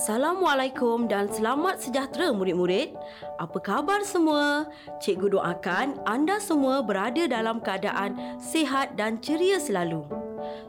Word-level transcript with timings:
Assalamualaikum 0.00 1.12
dan 1.12 1.28
selamat 1.28 1.84
sejahtera 1.84 2.32
murid-murid. 2.32 2.96
Apa 3.36 3.60
khabar 3.60 4.00
semua? 4.00 4.64
Cikgu 4.96 5.36
doakan 5.36 6.00
anda 6.08 6.40
semua 6.40 6.80
berada 6.80 7.28
dalam 7.28 7.60
keadaan 7.60 8.16
sihat 8.40 8.96
dan 8.96 9.20
ceria 9.20 9.60
selalu. 9.60 10.08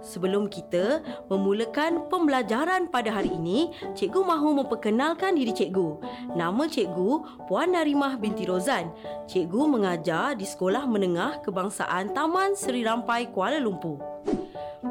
Sebelum 0.03 0.51
kita 0.51 0.99
memulakan 1.31 2.11
pembelajaran 2.11 2.91
pada 2.91 3.07
hari 3.07 3.31
ini, 3.31 3.71
cikgu 3.95 4.19
mahu 4.19 4.67
memperkenalkan 4.67 5.39
diri 5.39 5.55
cikgu. 5.55 6.03
Nama 6.35 6.67
cikgu 6.67 7.47
Puan 7.47 7.71
Narimah 7.71 8.19
binti 8.19 8.43
Rozan. 8.43 8.91
Cikgu 9.31 9.63
mengajar 9.63 10.35
di 10.35 10.43
Sekolah 10.43 10.83
Menengah 10.83 11.39
Kebangsaan 11.39 12.11
Taman 12.11 12.59
Seri 12.59 12.83
Rampai 12.83 13.31
Kuala 13.31 13.63
Lumpur. 13.63 13.95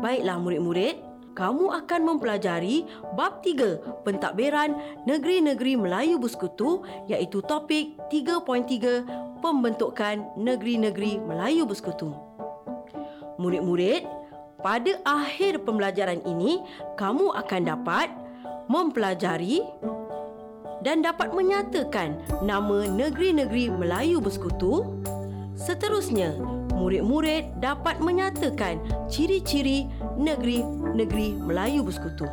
Baiklah 0.00 0.40
murid-murid, 0.40 1.09
kamu 1.34 1.70
akan 1.84 2.00
mempelajari 2.06 2.84
bab 3.14 3.40
3 3.44 4.02
pentadbiran 4.02 4.74
negeri-negeri 5.06 5.78
Melayu 5.78 6.18
Bersekutu 6.18 6.82
iaitu 7.06 7.40
topik 7.46 7.96
3.3 8.10 9.40
pembentukan 9.40 10.26
negeri-negeri 10.36 11.22
Melayu 11.22 11.64
Bersekutu. 11.64 12.12
Murid-murid, 13.40 14.04
pada 14.60 14.92
akhir 15.08 15.64
pembelajaran 15.64 16.20
ini 16.28 16.60
kamu 17.00 17.32
akan 17.32 17.62
dapat 17.64 18.12
mempelajari 18.68 19.64
dan 20.84 21.00
dapat 21.00 21.32
menyatakan 21.32 22.20
nama 22.44 22.84
negeri-negeri 22.84 23.72
Melayu 23.72 24.20
Bersekutu. 24.20 25.00
Seterusnya, 25.56 26.36
murid-murid 26.80 27.60
dapat 27.60 28.00
menyatakan 28.00 28.80
ciri-ciri 29.12 29.84
negeri-negeri 30.16 31.36
Melayu 31.36 31.84
Bersekutu. 31.84 32.24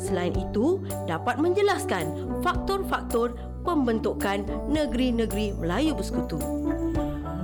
Selain 0.00 0.32
itu, 0.32 0.80
dapat 1.04 1.36
menjelaskan 1.36 2.40
faktor-faktor 2.40 3.36
pembentukan 3.60 4.48
negeri-negeri 4.72 5.52
Melayu 5.60 5.92
Bersekutu. 5.92 6.40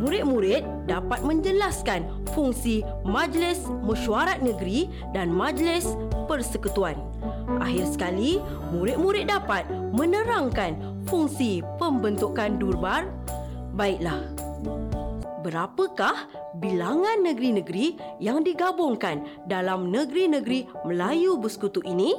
Murid-murid 0.00 0.64
dapat 0.88 1.20
menjelaskan 1.20 2.08
fungsi 2.32 2.80
Majlis 3.04 3.68
Mesyuarat 3.84 4.40
Negeri 4.40 4.88
dan 5.12 5.28
Majlis 5.28 5.92
Persekutuan. 6.24 6.96
Akhir 7.60 7.84
sekali, 7.84 8.40
murid-murid 8.72 9.28
dapat 9.28 9.68
menerangkan 9.92 11.04
fungsi 11.04 11.60
pembentukan 11.76 12.56
durbar. 12.56 13.12
Baiklah, 13.76 14.24
berapakah 15.44 16.28
bilangan 16.58 17.22
negeri-negeri 17.22 18.18
yang 18.18 18.42
digabungkan 18.42 19.22
dalam 19.46 19.92
negeri-negeri 19.94 20.66
Melayu 20.82 21.38
Bersekutu 21.38 21.84
ini? 21.86 22.16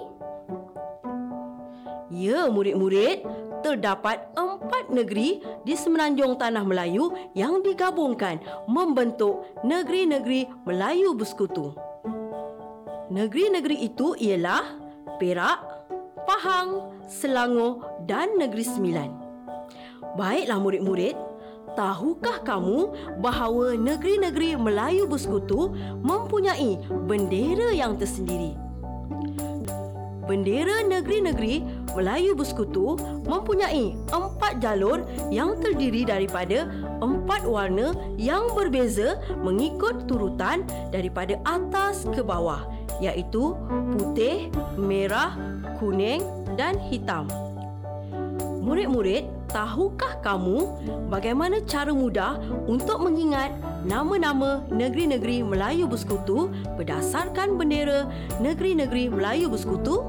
Ya, 2.11 2.51
murid-murid, 2.51 3.23
terdapat 3.63 4.27
empat 4.35 4.91
negeri 4.91 5.39
di 5.63 5.73
semenanjung 5.77 6.35
Tanah 6.35 6.65
Melayu 6.65 7.13
yang 7.37 7.63
digabungkan 7.63 8.41
membentuk 8.67 9.47
negeri-negeri 9.63 10.49
Melayu 10.67 11.15
Bersekutu. 11.15 11.71
Negeri-negeri 13.11 13.87
itu 13.87 14.15
ialah 14.19 14.63
Perak, 15.19 15.59
Pahang, 16.23 16.99
Selangor 17.07 18.03
dan 18.07 18.39
Negeri 18.39 18.63
Sembilan. 18.63 19.09
Baiklah 20.15 20.59
murid-murid, 20.59 21.15
Tahukah 21.71 22.43
kamu 22.43 22.91
bahawa 23.23 23.79
negeri-negeri 23.79 24.59
Melayu 24.59 25.07
Bersekutu 25.07 25.71
mempunyai 26.03 26.75
bendera 27.07 27.71
yang 27.71 27.95
tersendiri? 27.95 28.59
Bendera 30.27 30.83
negeri-negeri 30.83 31.63
Melayu 31.95 32.35
Bersekutu 32.35 32.99
mempunyai 33.23 33.95
empat 34.11 34.59
jalur 34.59 35.03
yang 35.31 35.59
terdiri 35.63 36.03
daripada 36.03 36.67
empat 36.99 37.47
warna 37.47 37.95
yang 38.19 38.51
berbeza 38.51 39.19
mengikut 39.39 40.11
turutan 40.11 40.67
daripada 40.91 41.39
atas 41.47 42.03
ke 42.03 42.19
bawah 42.19 42.67
iaitu 42.99 43.55
putih, 43.95 44.51
merah, 44.75 45.35
kuning 45.79 46.21
dan 46.59 46.75
hitam. 46.77 47.31
Murid-murid 48.61 49.25
Tahukah 49.51 50.23
kamu 50.23 50.63
bagaimana 51.11 51.59
cara 51.67 51.91
mudah 51.91 52.39
untuk 52.71 53.03
mengingat 53.03 53.51
nama-nama 53.83 54.63
negeri-negeri 54.71 55.43
Melayu 55.43 55.91
Bersekutu 55.91 56.47
berdasarkan 56.79 57.59
bendera 57.59 58.07
negeri-negeri 58.39 59.11
Melayu 59.11 59.51
Bersekutu? 59.51 60.07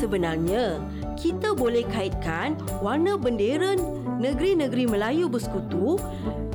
Sebenarnya, 0.00 0.80
kita 1.20 1.52
boleh 1.52 1.84
kaitkan 1.92 2.56
warna 2.80 3.20
bendera 3.20 3.76
negeri-negeri 4.16 4.88
Melayu 4.88 5.28
Bersekutu 5.28 6.00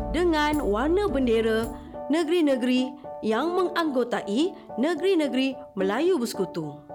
dengan 0.09 0.57
warna 0.57 1.05
bendera 1.05 1.69
negeri-negeri 2.09 2.89
yang 3.21 3.53
menganggotai 3.53 4.57
negeri-negeri 4.81 5.53
Melayu 5.77 6.17
Bersekutu 6.17 6.92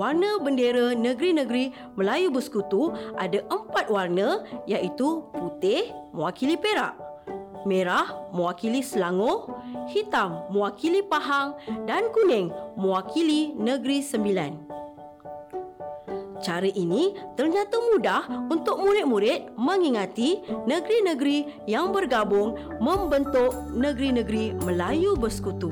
warna 0.00 0.40
bendera 0.40 0.96
negeri-negeri 0.96 1.76
Melayu 1.92 2.32
Bersekutu 2.32 2.96
ada 3.20 3.44
empat 3.52 3.92
warna 3.92 4.48
iaitu 4.64 5.28
putih 5.36 5.92
mewakili 6.16 6.56
Perak, 6.56 6.96
merah 7.68 8.08
mewakili 8.32 8.80
Selangor, 8.80 9.60
hitam 9.92 10.48
mewakili 10.48 11.04
Pahang 11.04 11.52
dan 11.84 12.08
kuning 12.16 12.48
mewakili 12.80 13.52
Negeri 13.52 14.00
Sembilan. 14.00 14.72
Cara 16.40 16.64
ini 16.72 17.12
ternyata 17.36 17.76
mudah 17.76 18.48
untuk 18.48 18.80
murid-murid 18.80 19.52
mengingati 19.60 20.40
negeri-negeri 20.64 21.68
yang 21.68 21.92
bergabung 21.92 22.56
membentuk 22.80 23.52
negeri-negeri 23.76 24.56
Melayu 24.64 25.20
Bersekutu. 25.20 25.68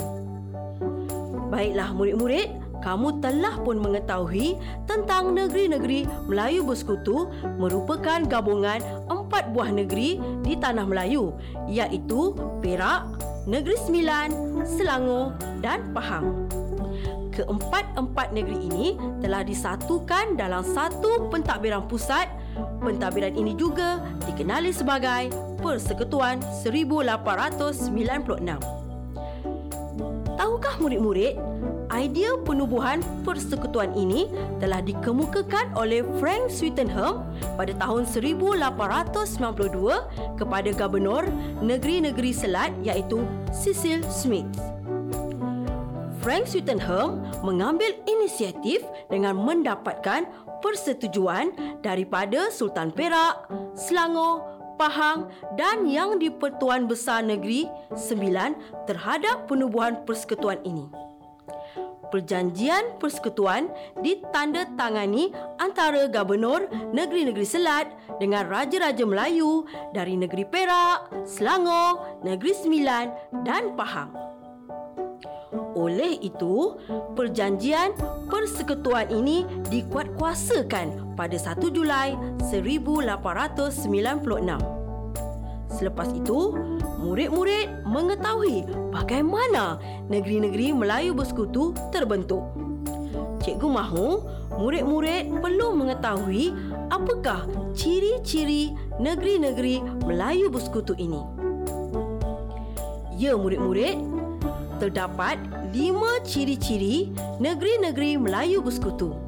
Baiklah 1.49 1.97
murid-murid, 1.97 2.68
kamu 2.89 3.21
telah 3.21 3.61
pun 3.61 3.77
mengetahui 3.85 4.57
tentang 4.89 5.37
negeri-negeri 5.37 6.09
Melayu 6.25 6.65
Bersekutu 6.65 7.29
merupakan 7.61 8.25
gabungan 8.25 8.81
empat 9.13 9.53
buah 9.53 9.69
negeri 9.69 10.17
di 10.41 10.57
Tanah 10.57 10.89
Melayu 10.89 11.37
iaitu 11.69 12.33
Perak, 12.65 13.05
Negeri 13.45 13.77
Sembilan, 13.77 14.29
Selangor 14.65 15.37
dan 15.61 15.93
Pahang. 15.93 16.49
Keempat-empat 17.37 18.33
negeri 18.33 18.57
ini 18.57 18.97
telah 19.21 19.45
disatukan 19.45 20.41
dalam 20.41 20.65
satu 20.65 21.29
pentadbiran 21.29 21.85
pusat. 21.93 22.25
Pentadbiran 22.81 23.37
ini 23.37 23.53
juga 23.53 24.01
dikenali 24.25 24.73
sebagai 24.73 25.29
Persekutuan 25.61 26.41
1896. 26.65 27.85
Tahukah 30.35 30.75
murid-murid 30.83 31.58
idea 31.99 32.39
penubuhan 32.47 33.03
persekutuan 33.27 33.91
ini 33.99 34.31
telah 34.63 34.79
dikemukakan 34.79 35.75
oleh 35.75 36.07
Frank 36.23 36.47
Swettenham 36.47 37.27
pada 37.59 37.75
tahun 37.75 38.07
1892 38.07 40.39
kepada 40.39 40.71
Gubernur 40.79 41.27
Negeri-Negeri 41.59 42.31
Selat 42.31 42.71
iaitu 42.87 43.27
Cecil 43.51 44.07
Smith. 44.07 44.47
Frank 46.23 46.47
Swettenham 46.47 47.19
mengambil 47.43 47.91
inisiatif 48.07 48.87
dengan 49.11 49.35
mendapatkan 49.39 50.27
persetujuan 50.63 51.51
daripada 51.83 52.51
Sultan 52.55 52.95
Perak, 52.95 53.51
Selangor, 53.75 54.47
Pahang 54.79 55.27
dan 55.59 55.91
yang 55.91 56.23
di-Pertuan 56.23 56.87
Besar 56.87 57.27
Negeri 57.27 57.67
Sembilan 57.99 58.55
terhadap 58.87 59.51
penubuhan 59.51 60.07
persekutuan 60.07 60.63
ini. 60.63 61.08
Perjanjian 62.09 62.97
persekutuan 62.97 63.69
ditandatangani 64.01 65.29
antara 65.61 66.09
Gubernur 66.09 66.65
Negeri-Negeri 66.97 67.45
Selat 67.45 67.93
dengan 68.17 68.49
Raja-Raja 68.49 69.05
Melayu 69.05 69.69
dari 69.93 70.17
Negeri 70.17 70.49
Perak, 70.49 71.13
Selangor, 71.29 72.25
Negeri 72.25 72.53
Sembilan 72.57 73.07
dan 73.45 73.77
Pahang. 73.77 74.29
Oleh 75.79 76.19
itu, 76.25 76.75
perjanjian 77.15 77.95
persekutuan 78.27 79.15
ini 79.15 79.47
dikuatkuasakan 79.71 81.15
pada 81.15 81.39
1 81.39 81.71
Julai 81.71 82.19
1896. 82.51 84.59
Selepas 85.69 86.09
itu, 86.17 86.57
murid-murid 86.99 87.87
mengetahui 87.87 88.67
bagaimana 88.91 89.79
negeri-negeri 90.11 90.75
Melayu 90.75 91.15
Bersekutu 91.15 91.73
terbentuk. 91.95 92.43
Cikgu 93.39 93.69
mahu 93.71 94.27
murid-murid 94.59 95.39
perlu 95.39 95.79
mengetahui 95.79 96.51
apakah 96.91 97.47
ciri-ciri 97.73 98.75
negeri-negeri 98.99 99.81
Melayu 100.03 100.51
Bersekutu 100.51 100.99
ini. 100.99 101.23
Ya 103.19 103.35
murid-murid, 103.35 103.99
terdapat 104.79 105.43
lima 105.75 106.23
ciri-ciri 106.23 107.11
negeri-negeri 107.43 108.15
Melayu 108.15 108.63
bersekutu. 108.63 109.28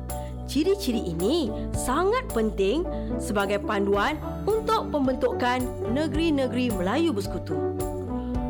Ciri-ciri 0.50 1.14
ini 1.14 1.47
sangat 1.70 2.26
penting 2.35 2.82
sebagai 3.23 3.62
panduan 3.62 4.19
untuk 4.50 4.91
pembentukan 4.91 5.62
negeri-negeri 5.94 6.75
Melayu 6.75 7.14
bersekutu. 7.14 7.55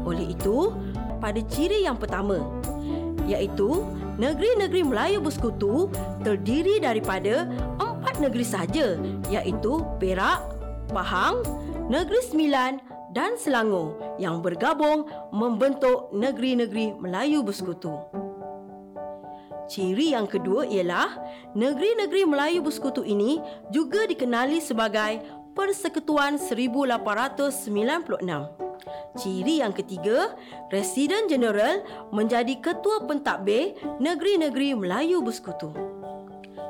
Oleh 0.08 0.32
itu, 0.32 0.72
pada 1.20 1.44
ciri 1.52 1.84
yang 1.84 2.00
pertama, 2.00 2.40
iaitu 3.28 3.84
negeri-negeri 4.16 4.80
Melayu 4.80 5.20
bersekutu 5.20 5.92
terdiri 6.24 6.80
daripada 6.80 7.44
empat 7.76 8.16
negeri 8.16 8.48
sahaja, 8.48 8.96
iaitu 9.28 9.84
Perak, 10.00 10.40
Pahang, 10.88 11.44
Negeri 11.92 12.24
Sembilan 12.24 12.80
dan 13.12 13.36
Selangor 13.36 14.16
yang 14.16 14.40
bergabung 14.40 15.04
membentuk 15.36 16.08
negeri-negeri 16.16 16.96
Melayu 16.96 17.44
bersekutu. 17.44 17.92
Ciri 19.70 20.18
yang 20.18 20.26
kedua 20.26 20.66
ialah 20.66 21.14
negeri-negeri 21.54 22.26
Melayu 22.26 22.58
bersekutu 22.58 23.06
ini 23.06 23.38
juga 23.70 24.02
dikenali 24.02 24.58
sebagai 24.58 25.22
Persekutuan 25.54 26.42
1896. 26.42 27.94
Ciri 29.14 29.62
yang 29.62 29.70
ketiga, 29.70 30.34
Residen 30.74 31.30
Jeneral 31.30 31.86
menjadi 32.10 32.58
Ketua 32.58 33.06
Pentadbir 33.06 33.78
Negeri-Negeri 34.02 34.74
Melayu 34.74 35.22
Bersekutu. 35.22 35.70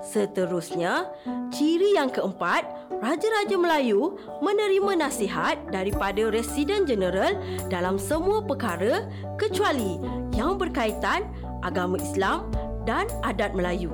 Seterusnya, 0.05 1.09
ciri 1.53 1.97
yang 1.97 2.13
keempat, 2.13 2.69
Raja-Raja 3.01 3.57
Melayu 3.57 4.21
menerima 4.45 5.09
nasihat 5.09 5.57
daripada 5.73 6.29
Residen 6.29 6.85
Jeneral 6.85 7.37
dalam 7.73 7.97
semua 7.97 8.45
perkara 8.45 9.09
kecuali 9.41 9.97
yang 10.37 10.61
berkaitan 10.61 11.25
agama 11.61 12.01
Islam 12.01 12.49
dan 12.89 13.09
adat 13.25 13.53
Melayu. 13.53 13.91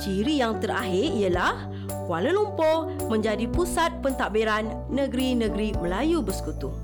Ciri 0.00 0.40
yang 0.40 0.56
terakhir 0.58 1.12
ialah 1.12 1.68
Kuala 2.08 2.34
Lumpur 2.34 2.90
menjadi 3.06 3.46
pusat 3.46 3.94
pentadbiran 4.02 4.66
negeri-negeri 4.90 5.78
Melayu 5.78 6.24
Bersekutu. 6.24 6.74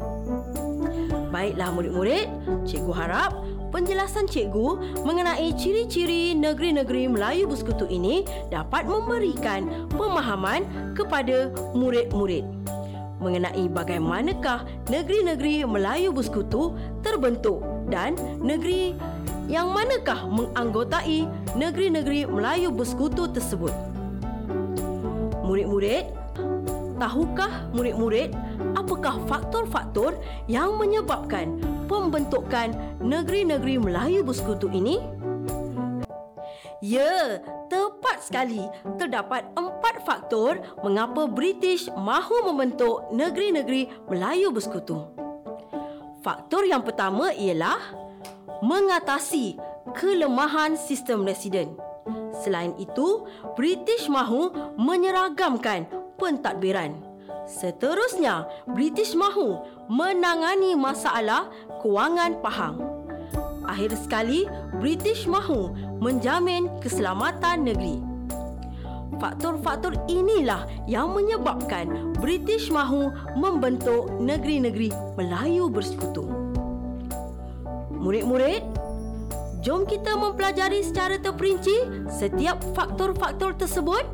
Baiklah 1.35 1.75
murid-murid, 1.75 2.31
cikgu 2.69 2.93
harap 2.95 3.35
penjelasan 3.75 4.31
cikgu 4.31 5.03
mengenai 5.03 5.51
ciri-ciri 5.59 6.37
negeri-negeri 6.39 7.11
Melayu 7.11 7.51
Bersekutu 7.51 7.91
ini 7.91 8.23
dapat 8.55 8.87
memberikan 8.87 9.91
pemahaman 9.91 10.95
kepada 10.95 11.51
murid-murid 11.75 12.47
mengenai 13.17 13.67
bagaimanakah 13.73 14.69
negeri-negeri 14.93 15.65
Melayu 15.65 16.13
Bersekutu 16.13 16.77
terbentuk 17.01 17.65
dan 17.89 18.15
negeri 18.45 18.93
yang 19.47 19.71
manakah 19.71 20.27
menganggotai 20.27 21.27
negeri-negeri 21.55 22.27
Melayu 22.27 22.75
Bersekutu 22.75 23.31
tersebut. 23.31 23.73
Murid-murid, 25.47 26.11
tahukah 26.99 27.71
murid-murid 27.71 28.35
apakah 28.75 29.23
faktor-faktor 29.31 30.19
yang 30.51 30.75
menyebabkan 30.75 31.63
pembentukan 31.87 32.75
negeri-negeri 32.99 33.79
Melayu 33.79 34.27
Bersekutu 34.27 34.67
ini? 34.75 34.99
Ya, 36.85 37.41
tepat 37.71 38.27
sekali. 38.27 38.67
Terdapat 39.01 39.49
empat 39.57 40.05
faktor 40.05 40.61
mengapa 40.83 41.25
British 41.31 41.89
mahu 41.95 42.53
membentuk 42.53 43.11
negeri-negeri 43.15 43.89
Melayu 44.11 44.51
Bersekutu. 44.51 45.07
Faktor 46.21 46.67
yang 46.67 46.83
pertama 46.83 47.31
ialah 47.31 48.06
mengatasi 48.63 49.59
kelemahan 49.97 50.77
sistem 50.77 51.25
residen. 51.25 51.77
Selain 52.45 52.77
itu, 52.77 53.25
British 53.57 54.07
mahu 54.07 54.53
menyeragamkan 54.77 55.89
pentadbiran. 56.21 57.01
Seterusnya, 57.47 58.47
British 58.67 59.15
mahu 59.15 59.63
menangani 59.87 60.75
masalah 60.75 61.49
kewangan 61.81 62.43
Pahang. 62.43 62.83
Akhir 63.67 63.95
sekali, 63.99 64.47
British 64.79 65.27
mahu 65.27 65.75
menjamin 65.99 66.71
keselamatan 66.83 67.67
negeri. 67.67 67.99
Faktor-faktor 69.17 69.97
inilah 70.13 70.69
yang 70.85 71.17
menyebabkan 71.17 72.13
British 72.21 72.69
mahu 72.69 73.09
membentuk 73.33 74.13
negeri-negeri 74.21 74.93
Melayu 75.17 75.73
bersekutu. 75.73 76.46
Murid-murid, 78.07 78.63
jom 79.67 79.83
kita 79.83 80.15
mempelajari 80.15 80.79
secara 80.79 81.19
terperinci 81.19 82.07
setiap 82.07 82.63
faktor-faktor 82.71 83.59
tersebut. 83.59 84.07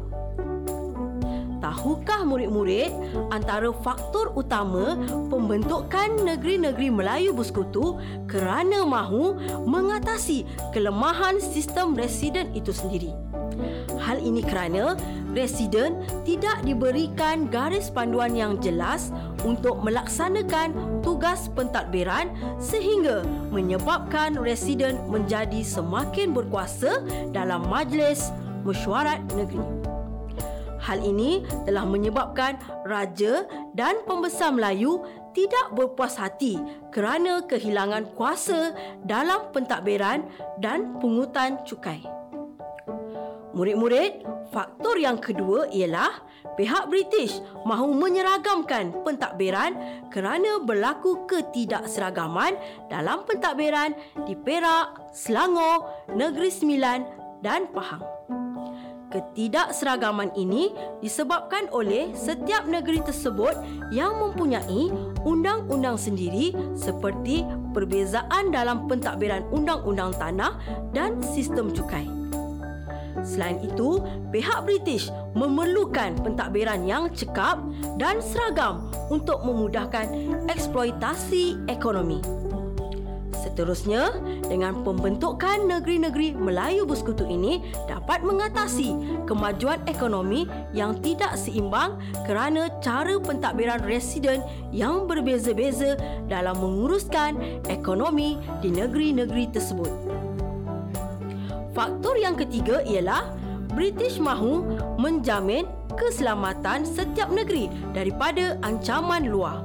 Tahukah 1.60 2.24
murid-murid 2.24 2.88
antara 3.28 3.68
faktor 3.84 4.32
utama 4.32 4.96
pembentukan 5.28 6.24
negeri-negeri 6.24 6.88
Melayu 6.88 7.36
bersekutu 7.36 8.00
kerana 8.24 8.80
mahu 8.88 9.36
mengatasi 9.68 10.48
kelemahan 10.72 11.36
sistem 11.36 11.92
residen 11.92 12.48
itu 12.56 12.72
sendiri? 12.72 13.12
Hal 14.00 14.19
ini 14.20 14.44
kerana 14.44 14.94
residen 15.32 16.04
tidak 16.28 16.60
diberikan 16.62 17.49
garis 17.49 17.88
panduan 17.88 18.37
yang 18.37 18.60
jelas 18.60 19.10
untuk 19.43 19.81
melaksanakan 19.81 20.76
tugas 21.00 21.49
pentadbiran 21.56 22.31
sehingga 22.60 23.25
menyebabkan 23.50 24.37
residen 24.37 25.00
menjadi 25.08 25.64
semakin 25.64 26.37
berkuasa 26.37 27.02
dalam 27.32 27.64
majlis 27.66 28.31
mesyuarat 28.62 29.20
negeri. 29.34 29.93
Hal 30.82 30.99
ini 30.99 31.46
telah 31.62 31.87
menyebabkan 31.87 32.58
raja 32.82 33.46
dan 33.70 34.02
pembesar 34.02 34.50
Melayu 34.50 34.99
tidak 35.31 35.70
berpuas 35.72 36.19
hati 36.19 36.58
kerana 36.90 37.46
kehilangan 37.46 38.10
kuasa 38.19 38.75
dalam 39.06 39.54
pentadbiran 39.54 40.26
dan 40.58 40.99
pungutan 40.99 41.62
cukai. 41.62 42.21
Murid-murid, 43.52 44.25
faktor 44.49 44.96
yang 44.96 45.20
kedua 45.20 45.69
ialah 45.69 46.25
pihak 46.56 46.88
British 46.88 47.37
mahu 47.69 47.93
menyeragamkan 47.93 49.04
pentadbiran 49.04 49.76
kerana 50.08 50.60
berlaku 50.64 51.28
ketidakseragaman 51.28 52.56
dalam 52.88 53.28
pentadbiran 53.28 53.93
di 54.25 54.32
Perak, 54.32 55.12
Selangor, 55.12 55.85
Negeri 56.16 56.49
Sembilan 56.49 57.00
dan 57.44 57.68
Pahang. 57.68 58.00
Ketidakseragaman 59.12 60.32
ini 60.40 60.73
disebabkan 61.04 61.68
oleh 61.68 62.16
setiap 62.16 62.64
negeri 62.64 63.04
tersebut 63.04 63.52
yang 63.92 64.16
mempunyai 64.16 64.88
undang-undang 65.28 66.00
sendiri 66.00 66.56
seperti 66.73 67.44
perbezaan 67.76 68.49
dalam 68.49 68.88
pentadbiran 68.88 69.44
undang-undang 69.52 70.16
tanah 70.16 70.56
dan 70.97 71.21
sistem 71.21 71.68
cukai. 71.76 72.09
Selain 73.21 73.61
itu, 73.61 74.00
pihak 74.33 74.64
British 74.64 75.12
memerlukan 75.37 76.16
pentadbiran 76.25 76.88
yang 76.88 77.12
cekap 77.12 77.61
dan 78.00 78.25
seragam 78.25 78.88
untuk 79.12 79.45
memudahkan 79.45 80.09
eksploitasi 80.49 81.61
ekonomi. 81.69 82.25
Seterusnya, 83.42 84.16
dengan 84.47 84.87
pembentukan 84.87 85.66
negeri-negeri 85.66 86.38
Melayu 86.38 86.87
Bersekutu 86.87 87.26
ini 87.26 87.61
dapat 87.90 88.23
mengatasi 88.23 88.95
kemajuan 89.26 89.83
ekonomi 89.90 90.47
yang 90.71 90.95
tidak 91.02 91.35
seimbang 91.35 91.99
kerana 92.23 92.71
cara 92.78 93.19
pentadbiran 93.19 93.83
residen 93.83 94.47
yang 94.71 95.11
berbeza-beza 95.11 95.99
dalam 96.31 96.54
menguruskan 96.62 97.35
ekonomi 97.66 98.38
di 98.62 98.71
negeri-negeri 98.71 99.50
tersebut. 99.50 100.12
Faktor 101.73 102.21
yang 102.21 102.37
ketiga 102.37 102.85
ialah 102.85 103.33
British 103.73 104.21
mahu 104.21 104.64
menjamin 105.00 105.64
keselamatan 105.97 106.85
setiap 106.85 107.33
negeri 107.33 107.73
daripada 107.97 108.61
ancaman 108.61 109.29
luar 109.29 109.64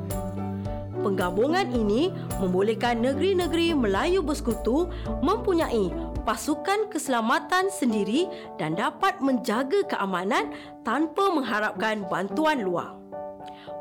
penggabungan 1.07 1.71
ini 1.71 2.11
membolehkan 2.43 2.99
negeri-negeri 2.99 3.71
Melayu 3.71 4.19
bersekutu 4.19 4.91
mempunyai 5.23 5.87
pasukan 6.27 6.91
keselamatan 6.91 7.71
sendiri 7.71 8.27
dan 8.59 8.75
dapat 8.75 9.23
menjaga 9.23 9.87
keamanan 9.87 10.51
tanpa 10.83 11.31
mengharapkan 11.31 12.03
bantuan 12.11 12.59
luar. 12.59 12.96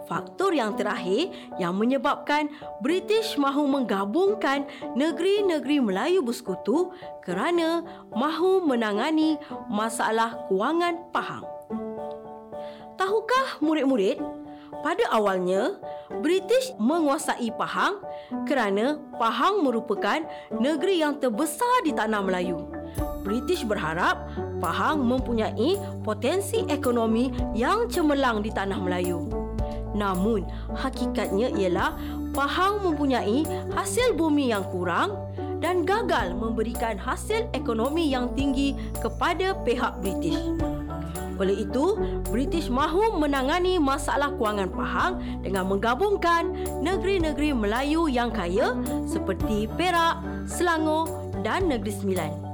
Faktor 0.07 0.55
yang 0.55 0.79
terakhir 0.79 1.35
yang 1.59 1.75
menyebabkan 1.75 2.47
British 2.79 3.35
mahu 3.35 3.67
menggabungkan 3.67 4.67
negeri-negeri 4.95 5.83
Melayu 5.83 6.23
bersekutu 6.23 6.95
kerana 7.27 7.83
mahu 8.15 8.63
menangani 8.63 9.35
masalah 9.67 10.47
kewangan 10.47 11.03
Pahang. 11.11 11.43
Tahukah 12.97 13.59
murid-murid 13.59 14.23
pada 14.87 15.05
awalnya, 15.11 15.75
British 16.23 16.71
menguasai 16.79 17.51
Pahang 17.59 17.99
kerana 18.47 19.03
Pahang 19.19 19.67
merupakan 19.67 20.23
negeri 20.55 21.03
yang 21.03 21.19
terbesar 21.19 21.83
di 21.83 21.91
tanah 21.91 22.23
Melayu. 22.23 22.63
British 23.27 23.67
berharap 23.67 24.31
Pahang 24.63 25.03
mempunyai 25.03 25.75
potensi 26.07 26.63
ekonomi 26.71 27.35
yang 27.59 27.91
cemerlang 27.91 28.41
di 28.41 28.55
tanah 28.55 28.79
Melayu. 28.79 29.46
Namun, 29.97 30.45
hakikatnya 30.77 31.57
ialah 31.57 31.97
Pahang 32.37 32.85
mempunyai 32.85 33.49
hasil 33.73 34.13
bumi 34.13 34.53
yang 34.53 34.69
kurang 34.69 35.17
dan 35.65 35.89
gagal 35.89 36.37
memberikan 36.37 37.01
hasil 37.01 37.49
ekonomi 37.57 38.13
yang 38.13 38.29
tinggi 38.37 38.77
kepada 39.01 39.57
pihak 39.65 39.97
British. 40.05 40.37
Oleh 41.41 41.65
itu, 41.65 41.97
British 42.29 42.69
mahu 42.69 43.17
menangani 43.17 43.81
masalah 43.81 44.33
kewangan 44.37 44.69
Pahang 44.73 45.13
dengan 45.41 45.69
menggabungkan 45.69 46.53
negeri-negeri 46.81 47.57
Melayu 47.57 48.09
yang 48.09 48.33
kaya 48.33 48.77
seperti 49.09 49.69
Perak, 49.81 50.21
Selangor 50.45 51.09
dan 51.41 51.73
Negeri 51.73 51.93
Sembilan. 51.93 52.46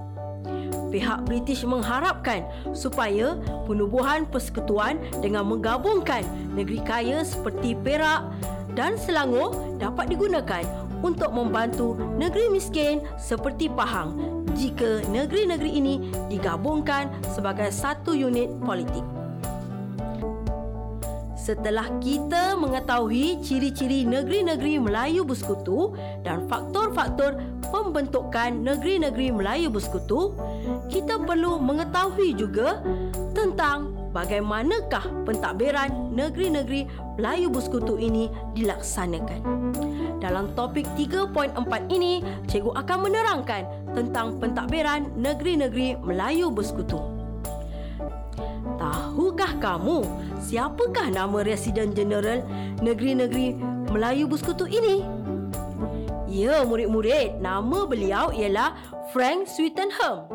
Pihak 0.92 1.24
British 1.24 1.64
mengharapkan 1.64 2.44
supaya 2.76 3.40
penubuhan 3.64 4.28
persekutuan 4.28 5.00
dengan 5.24 5.48
menggabungkan 5.48 6.20
negeri 6.52 6.84
kaya 6.84 7.24
seperti 7.24 7.72
Perak 7.80 8.28
dan 8.76 9.00
Selangor 9.00 9.56
dapat 9.80 10.12
digunakan 10.12 10.62
untuk 11.02 11.32
membantu 11.34 11.98
negeri 12.20 12.52
miskin 12.52 13.02
seperti 13.18 13.72
Pahang 13.72 14.44
jika 14.54 15.02
negeri-negeri 15.08 15.70
ini 15.72 15.94
digabungkan 16.28 17.10
sebagai 17.32 17.72
satu 17.72 18.12
unit 18.12 18.52
politik. 18.62 19.21
Setelah 21.42 21.90
kita 21.98 22.54
mengetahui 22.54 23.42
ciri-ciri 23.42 24.06
negeri-negeri 24.06 24.78
Melayu 24.78 25.26
bersekutu 25.26 25.90
dan 26.22 26.46
faktor-faktor 26.46 27.34
pembentukan 27.66 28.62
negeri-negeri 28.62 29.34
Melayu 29.34 29.66
bersekutu, 29.66 30.38
kita 30.86 31.18
perlu 31.18 31.58
mengetahui 31.58 32.38
juga 32.38 32.78
tentang 33.34 33.90
bagaimanakah 34.14 35.02
pentadbiran 35.26 36.14
negeri-negeri 36.14 36.86
Melayu 37.18 37.50
bersekutu 37.50 37.98
ini 37.98 38.30
dilaksanakan. 38.54 39.42
Dalam 40.22 40.54
topik 40.54 40.86
3.4 40.94 41.58
ini, 41.90 42.22
cikgu 42.46 42.70
akan 42.86 42.98
menerangkan 43.02 43.66
tentang 43.98 44.38
pentadbiran 44.38 45.10
negeri-negeri 45.18 45.98
Melayu 46.06 46.54
bersekutu. 46.54 47.21
Tahukah 48.92 49.56
kamu 49.56 50.04
siapakah 50.36 51.08
nama 51.08 51.40
Residen 51.40 51.96
Jeneral 51.96 52.44
negeri-negeri 52.84 53.56
Melayu 53.88 54.28
bersekutu 54.28 54.68
ini? 54.68 55.00
Ya, 56.28 56.60
murid-murid, 56.68 57.40
nama 57.40 57.88
beliau 57.88 58.28
ialah 58.36 58.76
Frank 59.16 59.48
Swettenham. 59.48 60.28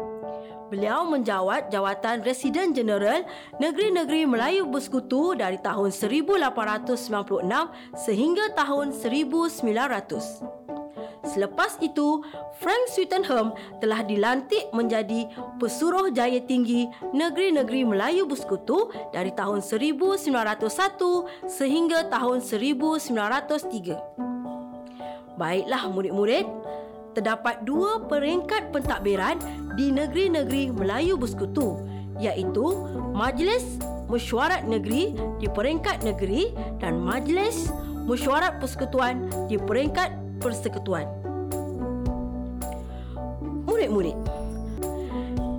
Beliau 0.73 1.05
menjawat 1.05 1.69
jawatan 1.69 2.25
Residen 2.25 2.73
Jeneral 2.73 3.29
Negeri-Negeri 3.61 4.25
Melayu 4.25 4.65
Bersekutu 4.67 5.37
dari 5.37 5.61
tahun 5.61 5.93
1896 5.93 7.45
sehingga 7.93 8.51
tahun 8.57 8.91
1900. 8.91 10.56
Selepas 11.27 11.75
itu, 11.84 12.24
Frank 12.63 12.88
Swettenham 12.89 13.51
telah 13.84 14.01
dilantik 14.07 14.72
menjadi 14.72 15.27
Pesuruh 15.60 16.07
Jaya 16.15 16.39
Tinggi 16.39 16.88
Negeri-Negeri 17.12 17.84
Melayu 17.84 18.24
Bersekutu 18.25 18.88
dari 19.12 19.36
tahun 19.36 19.60
1901 19.60 21.51
sehingga 21.51 22.07
tahun 22.07 22.39
1903. 22.39 25.36
Baiklah 25.38 25.84
murid-murid, 25.93 26.48
terdapat 27.13 27.62
dua 27.67 28.01
peringkat 28.05 28.74
pentadbiran 28.74 29.38
di 29.77 29.93
negeri-negeri 29.93 30.74
Melayu 30.74 31.17
Bersekutu 31.17 31.77
iaitu 32.17 32.65
Majlis 33.13 33.77
Mesyuarat 34.07 34.65
Negeri 34.65 35.13
di 35.38 35.48
peringkat 35.51 36.01
negeri 36.01 36.55
dan 36.79 37.01
Majlis 37.01 37.69
Mesyuarat 38.07 38.63
Persekutuan 38.63 39.27
di 39.51 39.60
peringkat 39.60 40.26
persekutuan. 40.39 41.06
Murid-murid, 43.67 44.17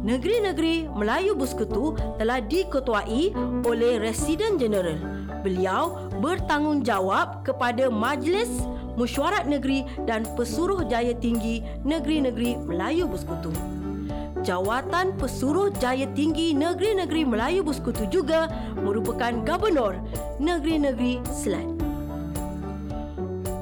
negeri-negeri 0.02 0.88
Melayu 0.90 1.36
Bersekutu 1.38 1.94
telah 2.16 2.42
diketuai 2.42 3.36
oleh 3.62 4.00
Residen 4.00 4.58
Jeneral. 4.58 4.98
Beliau 5.46 6.10
bertanggungjawab 6.18 7.46
kepada 7.46 7.86
Majlis 7.86 8.50
Mesyuarat 8.98 9.46
Negeri 9.46 9.86
dan 10.10 10.26
Pesuruh 10.34 10.82
Jaya 10.90 11.14
Tinggi 11.14 11.62
Negeri-Negeri 11.86 12.58
Melayu 12.66 13.06
Bersekutu. 13.06 13.54
Jawatan 14.42 15.14
Pesuruh 15.14 15.70
Jaya 15.78 16.10
Tinggi 16.18 16.54
Negeri-Negeri 16.54 17.22
Melayu 17.22 17.62
Bersekutu 17.62 18.10
juga 18.10 18.50
merupakan 18.82 19.30
Gubernur 19.46 19.98
Negeri-Negeri 20.42 21.22
Selat. 21.30 21.87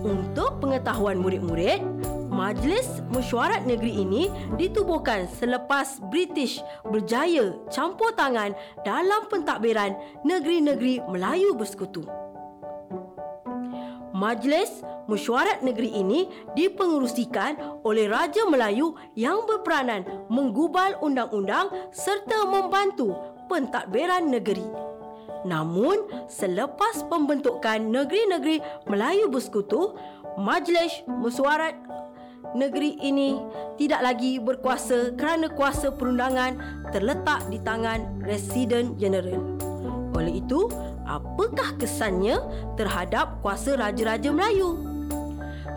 Untuk 0.07 0.63
pengetahuan 0.63 1.19
murid-murid, 1.19 1.83
Majlis 2.31 3.03
Mesyuarat 3.11 3.67
Negeri 3.67 4.07
ini 4.07 4.31
ditubuhkan 4.55 5.27
selepas 5.27 5.99
British 6.15 6.63
berjaya 6.87 7.59
campur 7.75 8.15
tangan 8.15 8.55
dalam 8.87 9.27
pentadbiran 9.27 9.99
negeri-negeri 10.23 11.03
Melayu 11.11 11.59
Bersekutu. 11.59 12.07
Majlis 14.15 14.81
mesyuarat 15.11 15.61
negeri 15.61 15.93
ini 15.93 16.25
dipengerusikan 16.57 17.85
oleh 17.85 18.09
Raja 18.09 18.49
Melayu 18.49 18.97
yang 19.13 19.45
berperanan 19.45 20.07
menggubal 20.33 20.97
undang-undang 21.05 21.69
serta 21.93 22.49
membantu 22.49 23.13
pentadbiran 23.51 24.25
negeri. 24.25 24.86
Namun, 25.47 26.27
selepas 26.27 27.07
pembentukan 27.07 27.79
negeri-negeri 27.79 28.59
Melayu 28.91 29.31
Bersekutu, 29.31 29.95
Majlis 30.37 31.07
Mesyuarat 31.07 31.79
Negeri 32.55 32.95
ini 33.03 33.37
tidak 33.75 34.01
lagi 34.07 34.39
berkuasa 34.39 35.13
kerana 35.19 35.51
kuasa 35.51 35.91
perundangan 35.91 36.57
terletak 36.95 37.51
di 37.51 37.59
tangan 37.59 38.23
Residen 38.23 38.95
Jeneral. 38.97 39.43
Oleh 40.15 40.41
itu, 40.41 40.71
apakah 41.05 41.75
kesannya 41.77 42.39
terhadap 42.79 43.43
kuasa 43.43 43.75
Raja-Raja 43.75 44.31
Melayu? 44.31 44.79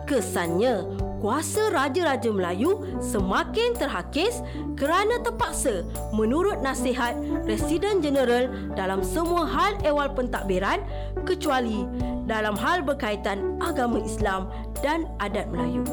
Kesannya, 0.06 0.99
kuasa 1.20 1.68
Raja-Raja 1.68 2.32
Melayu 2.32 2.80
semakin 2.98 3.76
terhakis 3.76 4.40
kerana 4.74 5.20
terpaksa 5.20 5.84
menurut 6.16 6.64
nasihat 6.64 7.12
Residen 7.44 8.00
Jeneral 8.00 8.48
dalam 8.72 9.04
semua 9.04 9.44
hal 9.44 9.76
ehwal 9.84 10.08
pentadbiran 10.16 10.80
kecuali 11.28 11.84
dalam 12.24 12.56
hal 12.56 12.80
berkaitan 12.80 13.60
agama 13.60 14.00
Islam 14.00 14.48
dan 14.80 15.04
adat 15.20 15.44
Melayu. 15.52 15.84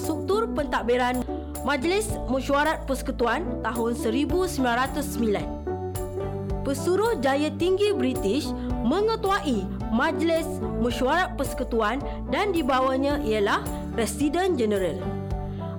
Struktur 0.00 0.48
pentadbiran 0.56 1.20
Majlis 1.64 2.12
Mesyuarat 2.28 2.84
Persekutuan 2.84 3.64
tahun 3.64 3.96
1909 3.96 5.64
Pesuruh 6.64 7.20
Jaya 7.20 7.52
Tinggi 7.60 7.92
British 7.92 8.48
mengetuai 8.84 9.64
Majlis 9.94 10.58
Mesyuarat 10.82 11.38
Persekutuan 11.38 12.02
dan 12.26 12.50
di 12.50 12.66
bawahnya 12.66 13.22
ialah 13.22 13.62
Residen 13.94 14.58
Jeneral. 14.58 14.98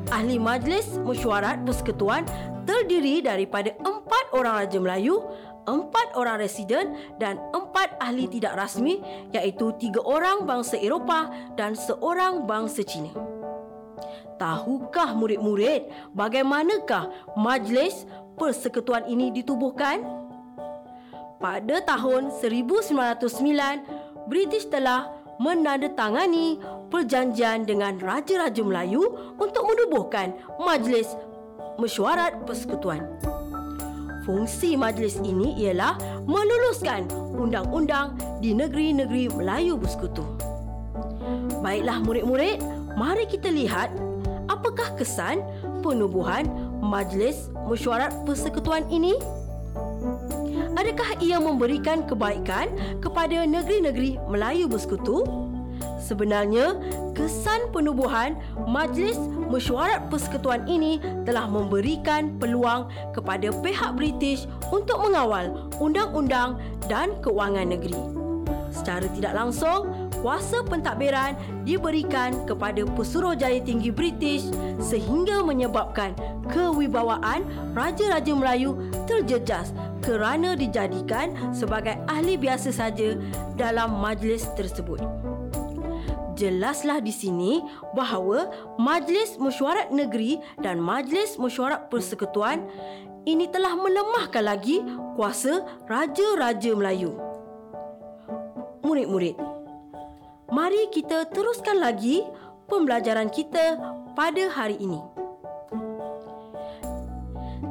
Ahli 0.08 0.40
Majlis 0.40 0.96
Mesyuarat 1.04 1.68
Persekutuan 1.68 2.24
terdiri 2.64 3.20
daripada 3.20 3.76
empat 3.84 4.32
orang 4.32 4.64
Raja 4.64 4.80
Melayu, 4.80 5.20
empat 5.68 6.16
orang 6.16 6.40
residen 6.40 6.96
dan 7.20 7.44
empat 7.52 8.00
ahli 8.00 8.32
tidak 8.32 8.56
rasmi 8.56 9.04
iaitu 9.36 9.76
tiga 9.84 10.00
orang 10.08 10.48
bangsa 10.48 10.80
Eropah 10.80 11.28
dan 11.60 11.76
seorang 11.76 12.48
bangsa 12.48 12.88
Cina. 12.88 13.12
Tahukah 14.40 15.12
murid-murid 15.12 15.92
bagaimanakah 16.16 17.36
majlis 17.36 18.08
persekutuan 18.40 19.12
ini 19.12 19.36
ditubuhkan? 19.36 20.24
pada 21.46 21.78
tahun 21.84 22.34
1909, 22.42 23.22
British 24.26 24.66
telah 24.74 25.14
menandatangani 25.38 26.58
perjanjian 26.90 27.68
dengan 27.68 28.00
Raja-Raja 28.00 28.64
Melayu 28.66 29.36
untuk 29.38 29.68
menubuhkan 29.68 30.34
Majlis 30.58 31.14
Mesyuarat 31.76 32.48
Persekutuan. 32.48 33.04
Fungsi 34.26 34.74
majlis 34.74 35.22
ini 35.22 35.54
ialah 35.62 36.02
meluluskan 36.26 37.06
undang-undang 37.38 38.18
di 38.42 38.58
negeri-negeri 38.58 39.30
Melayu 39.30 39.78
Bersekutu. 39.78 40.26
Baiklah 41.62 42.02
murid-murid, 42.02 42.58
mari 42.98 43.30
kita 43.30 43.54
lihat 43.54 43.94
apakah 44.50 44.98
kesan 44.98 45.46
penubuhan 45.86 46.50
Majlis 46.82 47.54
Mesyuarat 47.70 48.18
Persekutuan 48.26 48.90
ini. 48.90 49.14
Adakah 50.76 51.16
ia 51.24 51.40
memberikan 51.40 52.04
kebaikan 52.04 52.68
kepada 53.00 53.48
negeri-negeri 53.48 54.20
Melayu 54.28 54.68
bersekutu? 54.68 55.24
Sebenarnya, 56.04 56.76
kesan 57.16 57.72
penubuhan 57.72 58.36
Majlis 58.68 59.18
Mesyuarat 59.50 60.12
Persekutuan 60.12 60.68
ini 60.68 61.00
telah 61.24 61.48
memberikan 61.48 62.36
peluang 62.38 62.92
kepada 63.16 63.50
pihak 63.64 63.96
British 63.96 64.46
untuk 64.70 65.00
mengawal 65.02 65.72
undang-undang 65.80 66.60
dan 66.92 67.16
keuangan 67.24 67.72
negeri. 67.72 67.96
Secara 68.76 69.08
tidak 69.16 69.34
langsung, 69.34 70.12
kuasa 70.20 70.62
pentadbiran 70.68 71.40
diberikan 71.64 72.44
kepada 72.44 72.84
Pesuruhjaya 72.84 73.64
Tinggi 73.64 73.90
British 73.90 74.52
sehingga 74.84 75.40
menyebabkan 75.42 76.12
kewibawaan 76.52 77.48
Raja-Raja 77.72 78.34
Melayu 78.36 78.76
terjejas 79.08 79.72
kerana 80.06 80.54
dijadikan 80.54 81.34
sebagai 81.52 81.98
ahli 82.06 82.38
biasa 82.38 82.70
saja 82.70 83.18
dalam 83.58 83.98
majlis 83.98 84.46
tersebut 84.54 85.02
jelaslah 86.36 87.00
di 87.00 87.16
sini 87.16 87.64
bahawa 87.96 88.52
Majlis 88.76 89.40
Mesyuarat 89.40 89.90
Negeri 89.90 90.38
dan 90.60 90.84
Majlis 90.84 91.40
Mesyuarat 91.40 91.88
Persekutuan 91.88 92.68
ini 93.26 93.50
telah 93.50 93.74
melemahkan 93.74 94.44
lagi 94.44 94.84
kuasa 95.18 95.66
Raja-Raja 95.90 96.78
Melayu. 96.78 97.18
Murid-murid, 98.86 99.34
mari 100.54 100.86
kita 100.94 101.26
teruskan 101.34 101.82
lagi 101.82 102.22
pembelajaran 102.70 103.34
kita 103.34 103.82
pada 104.14 104.46
hari 104.54 104.78
ini. 104.78 105.25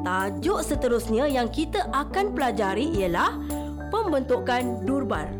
Tajuk 0.04 0.60
seterusnya 0.60 1.24
yang 1.26 1.48
kita 1.48 1.88
akan 1.90 2.36
pelajari 2.36 2.92
ialah 3.00 3.40
pembentukan 3.88 4.84
durbar. 4.84 5.32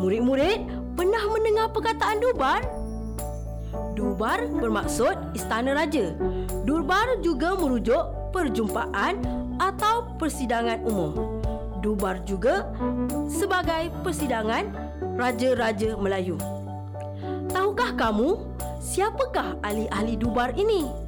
Murid-murid, 0.00 0.82
Pernah 0.92 1.24
mendengar 1.24 1.72
perkataan 1.72 2.20
Dubar? 2.20 2.60
Dubar 3.96 4.44
bermaksud 4.44 5.32
istana 5.32 5.72
raja. 5.72 6.12
Durbar 6.68 7.16
juga 7.24 7.56
merujuk 7.56 8.30
perjumpaan 8.36 9.16
atau 9.56 10.12
persidangan 10.20 10.84
umum. 10.84 11.40
Dubar 11.80 12.20
juga 12.28 12.68
sebagai 13.24 13.88
persidangan 14.04 14.68
raja-raja 15.16 15.96
Melayu. 15.96 16.36
Tahukah 17.48 17.96
kamu 17.96 18.36
siapakah 18.84 19.56
ahli-ahli 19.64 20.20
Dubar 20.20 20.52
ini? 20.60 21.01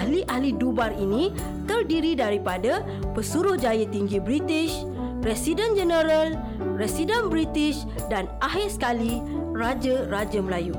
Ahli-ahli 0.00 0.56
Dubar 0.56 0.96
ini 0.96 1.28
terdiri 1.68 2.16
daripada 2.16 2.80
Pesuruhjaya 3.12 3.84
Tinggi 3.92 4.16
British, 4.16 4.72
Residen 5.20 5.76
Jeneral, 5.76 6.40
Residen 6.80 7.28
British 7.28 7.84
dan 8.08 8.24
akhir 8.40 8.72
sekali 8.72 9.20
Raja-Raja 9.52 10.40
Melayu. 10.40 10.72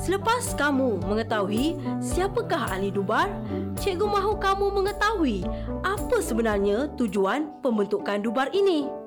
Selepas 0.00 0.56
kamu 0.56 1.04
mengetahui 1.04 1.76
siapakah 2.00 2.72
ahli 2.72 2.88
Dubar, 2.88 3.28
cikgu 3.76 4.08
mahu 4.08 4.40
kamu 4.40 4.72
mengetahui 4.72 5.44
apa 5.84 6.16
sebenarnya 6.24 6.88
tujuan 6.96 7.52
pembentukan 7.60 8.24
Dubar 8.24 8.48
ini. 8.56 8.97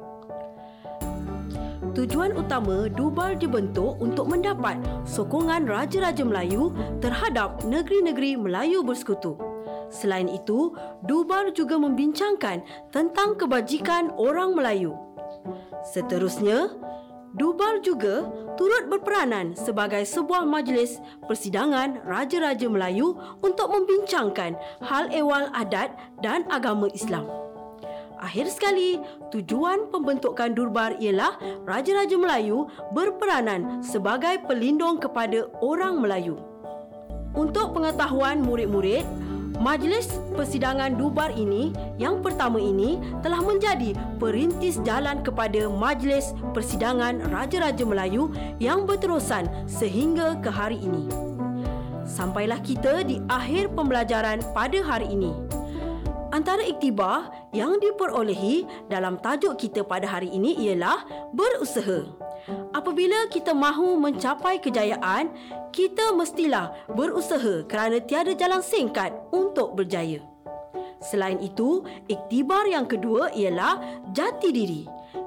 Tujuan 1.91 2.31
utama 2.39 2.87
Dubar 2.87 3.35
dibentuk 3.35 3.99
untuk 3.99 4.31
mendapat 4.31 4.79
sokongan 5.03 5.67
Raja-Raja 5.67 6.23
Melayu 6.23 6.71
terhadap 7.03 7.67
negeri-negeri 7.67 8.39
Melayu 8.39 8.79
bersekutu. 8.79 9.35
Selain 9.91 10.31
itu, 10.31 10.71
Dubar 11.03 11.51
juga 11.51 11.75
membincangkan 11.75 12.63
tentang 12.95 13.35
kebajikan 13.35 14.15
orang 14.15 14.55
Melayu. 14.55 14.95
Seterusnya, 15.91 16.71
Dubar 17.35 17.83
juga 17.83 18.27
turut 18.55 18.87
berperanan 18.87 19.55
sebagai 19.55 20.07
sebuah 20.07 20.47
majlis 20.47 20.99
persidangan 21.27 22.07
Raja-Raja 22.07 22.71
Melayu 22.71 23.19
untuk 23.43 23.67
membincangkan 23.67 24.55
hal 24.79 25.11
ehwal 25.11 25.51
adat 25.51 25.91
dan 26.23 26.47
agama 26.47 26.87
Islam. 26.95 27.50
Akhir 28.21 28.53
sekali, 28.53 29.01
tujuan 29.33 29.89
pembentukan 29.89 30.53
Durbar 30.53 31.01
ialah 31.01 31.41
Raja-Raja 31.65 32.15
Melayu 32.21 32.69
berperanan 32.93 33.81
sebagai 33.81 34.45
pelindung 34.45 35.01
kepada 35.01 35.49
orang 35.57 35.97
Melayu. 35.97 36.37
Untuk 37.33 37.73
pengetahuan 37.73 38.45
murid-murid, 38.45 39.03
Majlis 39.61 40.09
persidangan 40.33 40.97
Dubar 40.97 41.33
ini 41.37 41.69
yang 42.01 42.21
pertama 42.25 42.57
ini 42.57 42.97
telah 43.21 43.45
menjadi 43.45 43.93
perintis 44.17 44.81
jalan 44.81 45.21
kepada 45.21 45.69
Majlis 45.69 46.33
Persidangan 46.53 47.29
Raja-Raja 47.29 47.85
Melayu 47.85 48.33
yang 48.57 48.89
berterusan 48.89 49.49
sehingga 49.69 50.37
ke 50.41 50.49
hari 50.49 50.81
ini. 50.81 51.05
Sampailah 52.09 52.57
kita 52.65 53.05
di 53.05 53.21
akhir 53.29 53.73
pembelajaran 53.77 54.41
pada 54.53 54.81
hari 54.81 55.13
ini. 55.13 55.50
Antara 56.31 56.63
iktibar 56.63 57.27
yang 57.51 57.75
diperolehi 57.75 58.63
dalam 58.87 59.19
tajuk 59.19 59.59
kita 59.59 59.83
pada 59.83 60.07
hari 60.07 60.31
ini 60.31 60.55
ialah 60.63 61.03
berusaha. 61.35 62.07
Apabila 62.71 63.27
kita 63.27 63.51
mahu 63.51 63.99
mencapai 63.99 64.63
kejayaan, 64.63 65.27
kita 65.75 66.15
mestilah 66.15 66.71
berusaha 66.87 67.67
kerana 67.67 67.99
tiada 67.99 68.31
jalan 68.31 68.63
singkat 68.63 69.11
untuk 69.35 69.75
berjaya. 69.75 70.23
Selain 71.03 71.35
itu, 71.43 71.83
iktibar 72.07 72.63
yang 72.63 72.87
kedua 72.87 73.35
ialah 73.35 73.83
jati 74.15 74.55
diri. 74.55 74.83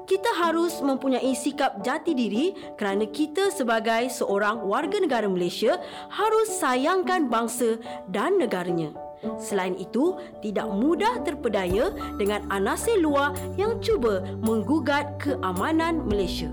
Kita 0.08 0.40
harus 0.40 0.80
mempunyai 0.80 1.36
sikap 1.36 1.84
jati 1.84 2.16
diri 2.16 2.56
kerana 2.80 3.04
kita 3.04 3.52
sebagai 3.52 4.08
seorang 4.08 4.64
warga 4.64 4.96
negara 5.00 5.28
Malaysia 5.28 5.76
harus 6.08 6.48
sayangkan 6.48 7.28
bangsa 7.28 7.76
dan 8.08 8.40
negaranya. 8.40 8.96
Selain 9.40 9.74
itu, 9.76 10.16
tidak 10.40 10.68
mudah 10.70 11.20
terpedaya 11.24 11.90
dengan 12.20 12.44
anasir 12.48 12.98
luar 13.00 13.36
yang 13.58 13.80
cuba 13.80 14.24
menggugat 14.44 15.18
keamanan 15.20 16.04
Malaysia. 16.06 16.50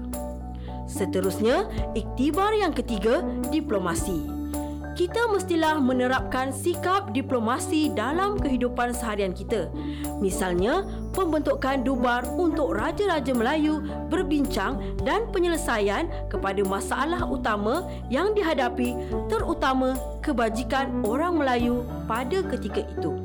Seterusnya, 0.92 1.72
iktibar 1.96 2.52
yang 2.52 2.76
ketiga, 2.76 3.24
diplomasi. 3.48 4.28
Kita 4.92 5.32
mestilah 5.32 5.80
menerapkan 5.80 6.52
sikap 6.52 7.16
diplomasi 7.16 7.96
dalam 7.96 8.36
kehidupan 8.36 8.92
seharian 8.92 9.32
kita. 9.32 9.72
Misalnya, 10.20 10.84
pembentukan 11.12 11.84
dubar 11.84 12.26
untuk 12.36 12.76
Raja-Raja 12.76 13.32
Melayu 13.36 13.84
berbincang 14.08 14.80
dan 15.04 15.28
penyelesaian 15.30 16.08
kepada 16.32 16.64
masalah 16.64 17.24
utama 17.28 17.88
yang 18.08 18.32
dihadapi 18.32 18.96
terutama 19.28 19.96
kebajikan 20.24 21.04
orang 21.04 21.38
Melayu 21.40 21.84
pada 22.08 22.44
ketika 22.48 22.84
itu. 22.88 23.16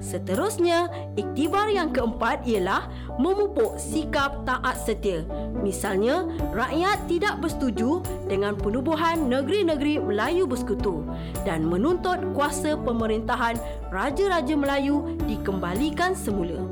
Seterusnya, 0.00 0.88
iktibar 1.14 1.68
yang 1.68 1.92
keempat 1.92 2.42
ialah 2.48 2.88
memupuk 3.20 3.76
sikap 3.76 4.42
taat 4.48 4.80
setia. 4.80 5.22
Misalnya, 5.60 6.24
rakyat 6.56 7.04
tidak 7.04 7.38
bersetuju 7.44 8.00
dengan 8.24 8.56
penubuhan 8.56 9.28
negeri-negeri 9.28 10.00
Melayu 10.00 10.48
bersekutu 10.48 11.04
dan 11.44 11.68
menuntut 11.68 12.16
kuasa 12.32 12.80
pemerintahan 12.80 13.60
Raja-Raja 13.92 14.56
Melayu 14.56 15.20
dikembalikan 15.28 16.16
semula. 16.16 16.69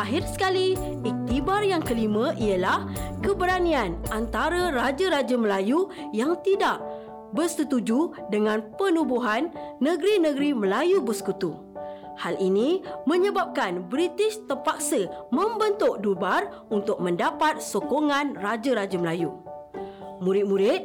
Akhir 0.00 0.24
sekali, 0.24 0.80
iktibar 1.04 1.60
yang 1.60 1.84
kelima 1.84 2.32
ialah 2.40 2.88
keberanian 3.20 4.00
antara 4.08 4.72
Raja-Raja 4.72 5.36
Melayu 5.36 5.92
yang 6.16 6.40
tidak 6.40 6.80
bersetuju 7.36 8.16
dengan 8.32 8.64
penubuhan 8.80 9.52
negeri-negeri 9.76 10.56
Melayu 10.56 11.04
bersekutu. 11.04 11.52
Hal 12.16 12.40
ini 12.40 12.80
menyebabkan 13.04 13.92
British 13.92 14.40
terpaksa 14.48 15.04
membentuk 15.28 16.00
Dubar 16.00 16.48
untuk 16.72 16.96
mendapat 16.96 17.60
sokongan 17.60 18.40
Raja-Raja 18.40 18.96
Melayu. 18.96 19.36
Murid-murid, 20.24 20.80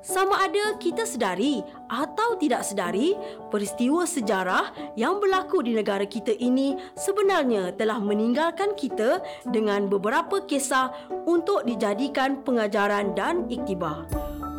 sama 0.00 0.48
ada 0.48 0.80
kita 0.80 1.04
sedari 1.04 1.60
atau 1.92 2.36
tidak 2.40 2.64
sedari, 2.64 3.12
peristiwa 3.52 4.08
sejarah 4.08 4.96
yang 4.96 5.20
berlaku 5.20 5.60
di 5.60 5.76
negara 5.76 6.08
kita 6.08 6.32
ini 6.40 6.76
sebenarnya 6.96 7.76
telah 7.76 8.00
meninggalkan 8.00 8.72
kita 8.76 9.20
dengan 9.48 9.92
beberapa 9.92 10.40
kisah 10.48 10.92
untuk 11.28 11.68
dijadikan 11.68 12.40
pengajaran 12.40 13.12
dan 13.12 13.44
iktibar. 13.52 14.08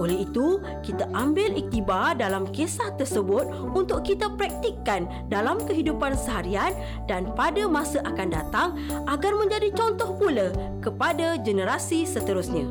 Oleh 0.02 0.26
itu, 0.26 0.58
kita 0.82 1.06
ambil 1.14 1.54
iktibar 1.54 2.18
dalam 2.18 2.50
kisah 2.50 2.90
tersebut 2.98 3.46
untuk 3.78 4.02
kita 4.02 4.34
praktikkan 4.34 5.06
dalam 5.30 5.62
kehidupan 5.62 6.18
seharian 6.18 6.74
dan 7.06 7.30
pada 7.38 7.70
masa 7.70 8.02
akan 8.10 8.30
datang 8.34 8.70
agar 9.06 9.38
menjadi 9.38 9.70
contoh 9.78 10.18
pula 10.18 10.50
kepada 10.82 11.38
generasi 11.46 12.10
seterusnya. 12.10 12.66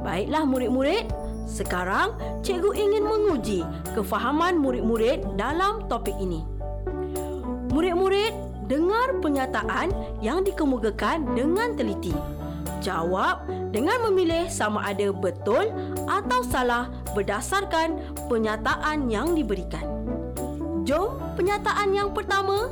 Baiklah 0.00 0.48
murid-murid, 0.48 1.25
sekarang 1.46 2.12
cikgu 2.42 2.74
ingin 2.74 3.06
menguji 3.06 3.62
kefahaman 3.94 4.58
murid-murid 4.58 5.38
dalam 5.38 5.86
topik 5.86 6.14
ini. 6.18 6.42
Murid-murid, 7.70 8.34
dengar 8.66 9.22
pernyataan 9.22 9.94
yang 10.18 10.42
dikemukakan 10.42 11.38
dengan 11.38 11.78
teliti. 11.78 12.12
Jawab 12.82 13.46
dengan 13.70 14.10
memilih 14.10 14.50
sama 14.50 14.82
ada 14.90 15.10
betul 15.14 15.70
atau 16.06 16.40
salah 16.46 16.90
berdasarkan 17.14 17.98
pernyataan 18.26 19.06
yang 19.10 19.32
diberikan. 19.32 19.86
Jom 20.86 21.18
pernyataan 21.34 21.94
yang 21.94 22.14
pertama. 22.14 22.70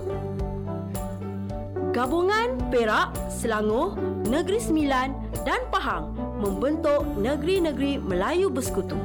Gabungan 1.95 2.59
Perak, 2.75 3.15
Selangor, 3.31 3.95
Negeri 4.25 4.57
Sembilan 4.57 5.13
dan 5.45 5.69
Pahang 5.69 6.17
membentuk 6.41 7.05
negeri-negeri 7.21 8.01
Melayu 8.01 8.49
Bersekutu. 8.49 8.97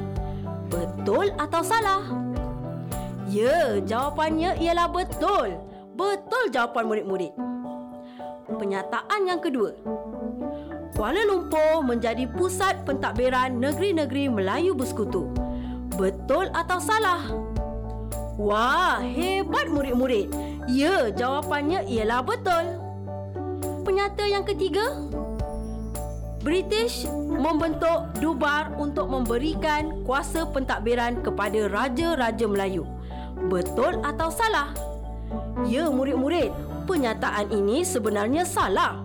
Betul 0.72 1.36
atau 1.36 1.60
salah? 1.60 2.08
Ya, 3.28 3.84
jawapannya 3.84 4.56
ialah 4.56 4.88
betul. 4.88 5.60
Betul 5.92 6.48
jawapan 6.48 6.88
murid-murid. 6.88 7.32
Pernyataan 8.48 9.28
yang 9.28 9.44
kedua. 9.44 9.76
Kuala 10.96 11.20
Lumpur 11.28 11.84
menjadi 11.84 12.24
pusat 12.24 12.80
pentadbiran 12.88 13.60
negeri-negeri 13.60 14.32
Melayu 14.32 14.72
Bersekutu. 14.72 15.28
Betul 16.00 16.48
atau 16.56 16.80
salah? 16.80 17.28
Wah, 18.40 19.04
hebat 19.04 19.68
murid-murid. 19.68 20.32
Ya, 20.64 21.12
jawapannya 21.12 21.84
ialah 21.92 22.24
betul. 22.24 22.89
Penyata 23.80 24.24
yang 24.28 24.44
ketiga, 24.44 25.08
British 26.40 27.04
membentuk 27.28 28.12
Dubar 28.20 28.72
untuk 28.80 29.08
memberikan 29.08 30.04
kuasa 30.04 30.48
pentadbiran 30.48 31.20
kepada 31.20 31.68
Raja-Raja 31.68 32.46
Melayu. 32.48 32.84
Betul 33.48 34.00
atau 34.04 34.28
salah? 34.28 34.72
Ya, 35.64 35.88
murid-murid, 35.88 36.52
pernyataan 36.84 37.52
ini 37.52 37.84
sebenarnya 37.84 38.44
salah. 38.44 39.00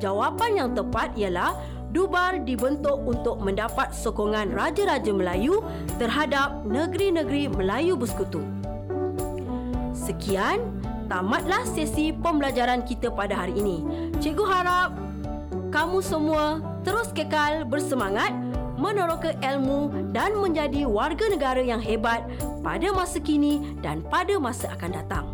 Jawapan 0.00 0.50
yang 0.56 0.70
tepat 0.72 1.14
ialah 1.16 1.52
Dubar 1.92 2.40
dibentuk 2.40 3.04
untuk 3.04 3.44
mendapat 3.44 3.92
sokongan 3.92 4.56
Raja-Raja 4.56 5.12
Melayu 5.12 5.60
terhadap 6.00 6.64
negeri-negeri 6.64 7.52
Melayu 7.52 8.00
Bersekutu. 8.00 8.40
Sekian, 9.92 10.81
tamatlah 11.12 11.68
sesi 11.68 12.08
pembelajaran 12.16 12.88
kita 12.88 13.12
pada 13.12 13.36
hari 13.44 13.52
ini. 13.60 13.84
Cikgu 14.16 14.44
harap 14.48 14.96
kamu 15.68 16.00
semua 16.00 16.64
terus 16.88 17.12
kekal 17.12 17.68
bersemangat 17.68 18.32
meneroka 18.80 19.36
ilmu 19.44 19.92
dan 20.16 20.32
menjadi 20.40 20.88
warga 20.88 21.28
negara 21.28 21.60
yang 21.60 21.84
hebat 21.84 22.24
pada 22.64 22.88
masa 22.96 23.20
kini 23.20 23.76
dan 23.84 24.00
pada 24.08 24.40
masa 24.40 24.72
akan 24.72 24.90
datang. 24.96 25.26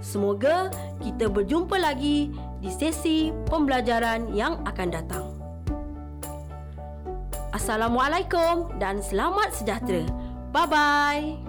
Semoga 0.00 0.72
kita 1.04 1.28
berjumpa 1.28 1.76
lagi 1.76 2.32
di 2.64 2.72
sesi 2.72 3.28
pembelajaran 3.52 4.32
yang 4.32 4.64
akan 4.64 4.88
datang. 4.88 5.24
Assalamualaikum 7.52 8.72
dan 8.80 9.04
selamat 9.04 9.52
sejahtera. 9.52 10.08
Bye-bye. 10.50 11.43